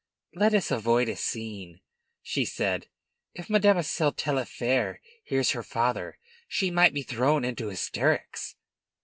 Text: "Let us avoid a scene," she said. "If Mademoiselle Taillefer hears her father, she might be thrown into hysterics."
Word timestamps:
"Let 0.33 0.55
us 0.55 0.71
avoid 0.71 1.09
a 1.09 1.15
scene," 1.15 1.81
she 2.23 2.43
said. 2.43 2.87
"If 3.35 3.51
Mademoiselle 3.51 4.11
Taillefer 4.13 4.99
hears 5.23 5.51
her 5.51 5.61
father, 5.61 6.17
she 6.47 6.71
might 6.71 6.95
be 6.95 7.03
thrown 7.03 7.45
into 7.45 7.67
hysterics." 7.67 8.55